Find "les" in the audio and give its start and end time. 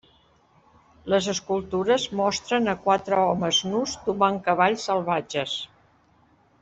1.13-1.27